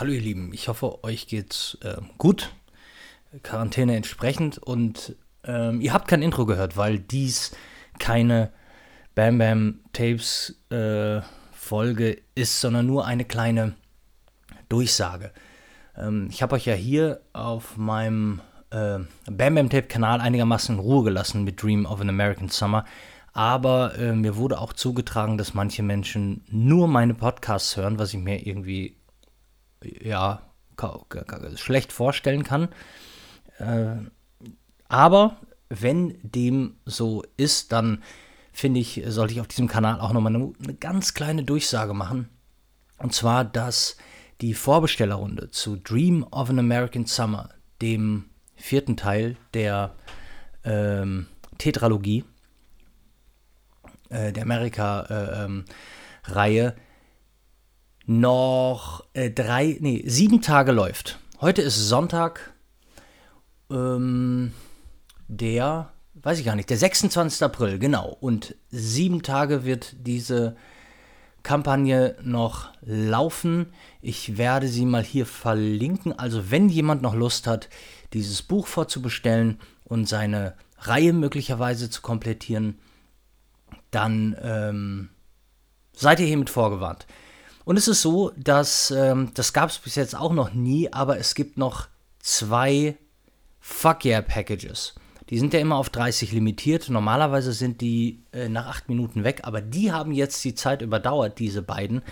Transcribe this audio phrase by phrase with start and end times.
[0.00, 2.54] Hallo ihr Lieben, ich hoffe, euch geht's äh, gut.
[3.42, 5.14] Quarantäne entsprechend und
[5.44, 7.54] ähm, ihr habt kein Intro gehört, weil dies
[7.98, 8.50] keine
[9.14, 11.20] Bam Bam Tapes äh,
[11.52, 13.74] Folge ist, sondern nur eine kleine
[14.70, 15.32] Durchsage.
[15.94, 18.40] Ähm, ich habe euch ja hier auf meinem
[18.70, 22.86] äh, Bam Bam Tape Kanal einigermaßen in Ruhe gelassen mit Dream of an American Summer.
[23.34, 28.18] Aber äh, mir wurde auch zugetragen, dass manche Menschen nur meine Podcasts hören, was ich
[28.18, 28.96] mir irgendwie
[29.82, 30.42] ja
[31.56, 32.68] schlecht vorstellen kann.
[33.58, 33.96] Äh,
[34.88, 35.36] aber
[35.68, 38.02] wenn dem so ist, dann
[38.52, 42.28] finde ich, sollte ich auf diesem Kanal auch nochmal eine, eine ganz kleine Durchsage machen.
[42.98, 43.96] Und zwar, dass
[44.40, 48.26] die Vorbestellerrunde zu Dream of an American Summer, dem
[48.56, 49.94] vierten Teil der
[50.64, 51.26] ähm,
[51.58, 52.24] Tetralogie,
[54.08, 55.64] äh, der Amerika-Reihe,
[56.26, 56.72] äh, ähm,
[58.10, 61.20] noch äh, drei, nee, sieben Tage läuft.
[61.40, 62.52] Heute ist Sonntag,
[63.70, 64.52] ähm,
[65.28, 67.40] der, weiß ich gar nicht, der 26.
[67.44, 68.16] April, genau.
[68.20, 70.56] Und sieben Tage wird diese
[71.44, 73.72] Kampagne noch laufen.
[74.02, 76.12] Ich werde sie mal hier verlinken.
[76.18, 77.68] Also wenn jemand noch Lust hat,
[78.12, 82.80] dieses Buch vorzubestellen und seine Reihe möglicherweise zu komplettieren,
[83.92, 85.10] dann ähm,
[85.92, 87.06] seid ihr hiermit vorgewarnt.
[87.64, 91.18] Und es ist so, dass ähm, das gab es bis jetzt auch noch nie, aber
[91.18, 92.96] es gibt noch zwei
[93.60, 94.94] Fuck Yeah Packages.
[95.28, 96.88] Die sind ja immer auf 30 limitiert.
[96.88, 101.38] Normalerweise sind die äh, nach 8 Minuten weg, aber die haben jetzt die Zeit überdauert,
[101.38, 102.02] diese beiden.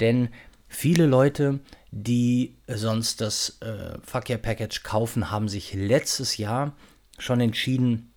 [0.00, 0.30] Denn
[0.66, 1.60] viele Leute,
[1.92, 6.74] die sonst das äh, Fuck Yeah Package kaufen, haben sich letztes Jahr
[7.18, 8.12] schon entschieden,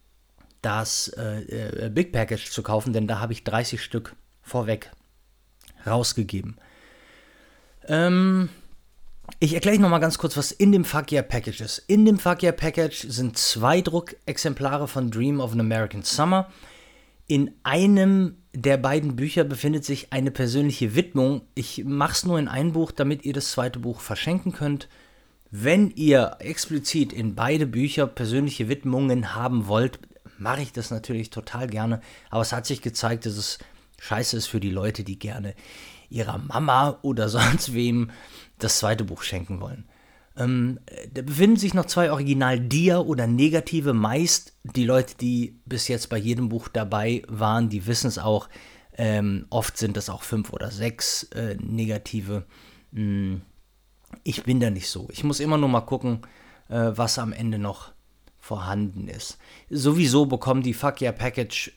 [0.61, 4.91] das äh, äh Big Package zu kaufen, denn da habe ich 30 Stück vorweg
[5.85, 6.57] rausgegeben.
[7.87, 8.49] Ähm,
[9.39, 11.79] ich erkläre euch nochmal ganz kurz, was in dem Fuck Yeah Package ist.
[11.87, 16.49] In dem Fuck Yeah Package sind zwei Druckexemplare von Dream of an American Summer.
[17.27, 21.41] In einem der beiden Bücher befindet sich eine persönliche Widmung.
[21.53, 24.89] Ich mache es nur in ein Buch, damit ihr das zweite Buch verschenken könnt.
[25.51, 29.99] Wenn ihr explizit in beide Bücher persönliche Widmungen haben wollt,
[30.37, 32.01] mache ich das natürlich total gerne.
[32.29, 33.59] Aber es hat sich gezeigt, dass es
[33.99, 35.53] scheiße ist für die Leute, die gerne
[36.09, 38.11] ihrer Mama oder sonst wem
[38.57, 39.85] das zweite Buch schenken wollen.
[40.37, 40.79] Ähm,
[41.13, 43.93] da befinden sich noch zwei Original-Dia oder negative.
[43.93, 48.47] Meist die Leute, die bis jetzt bei jedem Buch dabei waren, die wissen es auch.
[48.97, 52.45] Ähm, oft sind es auch fünf oder sechs äh, negative.
[52.93, 53.41] Hm,
[54.23, 55.07] ich bin da nicht so.
[55.11, 56.21] Ich muss immer nur mal gucken,
[56.69, 57.91] äh, was am Ende noch
[58.39, 59.37] vorhanden ist.
[59.69, 61.71] Sowieso bekommen die Fuck Yeah Package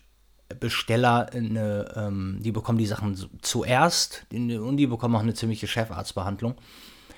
[0.58, 6.54] Besteller, eine, ähm, die bekommen die Sachen zuerst und die bekommen auch eine ziemliche Chefarztbehandlung.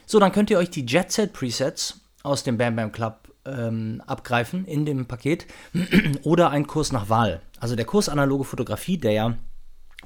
[0.06, 4.02] So, dann könnt ihr euch die Jet Set Presets aus dem Bam Bam Club ähm,
[4.06, 5.46] abgreifen in dem Paket
[6.22, 7.40] oder einen Kurs nach Wahl.
[7.58, 9.36] Also der Kurs Analoge Fotografie, der ja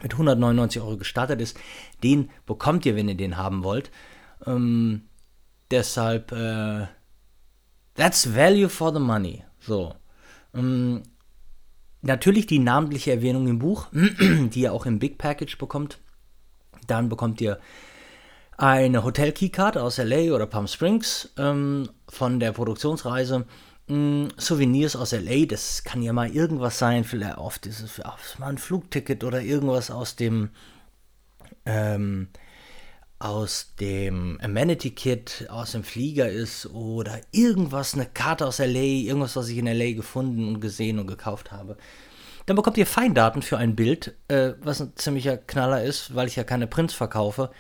[0.02, 1.58] mit 199 Euro gestartet ist,
[2.02, 3.90] den bekommt ihr, wenn ihr den haben wollt.
[4.46, 5.02] Ähm,
[5.70, 6.86] deshalb, äh,
[7.94, 9.44] that's value for the money.
[9.60, 9.94] So.
[10.54, 11.02] Ähm,
[12.00, 15.98] Natürlich die namentliche Erwähnung im Buch, die ihr auch im Big Package bekommt.
[16.86, 17.59] Dann bekommt ihr
[18.56, 23.47] eine Hotel-Keycard aus LA oder Palm Springs ähm, von der Produktionsreise.
[23.88, 27.98] Ähm, Souvenirs aus LA, das kann ja mal irgendwas sein, vielleicht oft ist es
[28.38, 30.50] mal ein Flugticket oder irgendwas aus dem
[31.64, 32.28] ähm,
[33.18, 39.34] aus dem Amenity Kit aus dem Flieger ist oder irgendwas, eine Karte aus LA, irgendwas,
[39.34, 41.76] was ich in LA gefunden und gesehen und gekauft habe.
[42.46, 46.36] Dann bekommt ihr Feindaten für ein Bild, äh, was ein ziemlicher Knaller ist, weil ich
[46.36, 47.50] ja keine Prints verkaufe.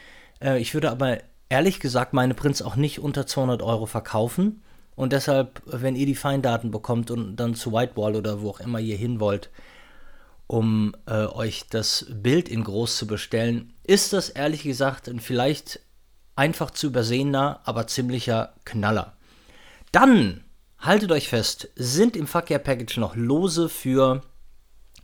[0.40, 1.18] Äh, ich würde aber
[1.48, 4.62] ehrlich gesagt meine Prints auch nicht unter 200 Euro verkaufen.
[4.94, 8.80] Und deshalb, wenn ihr die Feindaten bekommt und dann zu Whitewall oder wo auch immer
[8.80, 9.50] ihr hin wollt,
[10.48, 15.80] um äh, euch das Bild in groß zu bestellen, ist das ehrlich gesagt ein vielleicht
[16.34, 19.16] einfach zu übersehener, aber ziemlicher Knaller.
[19.92, 20.44] Dann,
[20.78, 24.22] haltet euch fest, sind im Verkehr Package noch Lose für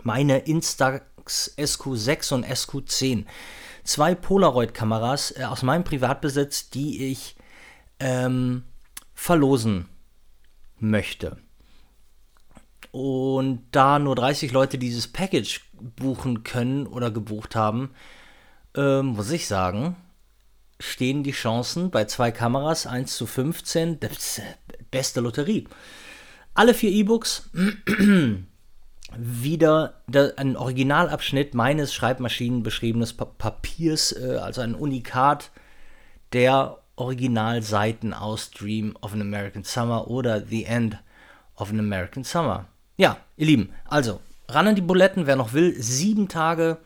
[0.02, 3.26] meine Instax SQ6 und SQ10.
[3.84, 7.36] Zwei Polaroid-Kameras äh, aus meinem Privatbesitz, die ich
[8.00, 8.64] ähm,
[9.12, 9.88] verlosen
[10.78, 11.36] möchte.
[12.94, 15.62] Und da nur 30 Leute dieses Package
[15.96, 17.90] buchen können oder gebucht haben,
[18.76, 19.96] ähm, muss ich sagen,
[20.78, 24.40] stehen die Chancen bei zwei Kameras 1 zu 15, das
[24.92, 25.66] beste Lotterie.
[26.54, 27.50] Alle vier E-Books,
[29.18, 30.00] wieder
[30.36, 35.50] ein Originalabschnitt meines Schreibmaschinen beschriebenes Papiers, äh, also ein Unikat,
[36.32, 40.96] der Originalseiten aus Dream of an American Summer oder The End
[41.56, 42.68] of an American Summer.
[42.96, 46.78] Ja, ihr Lieben, also ran an die Buletten, wer noch will, sieben Tage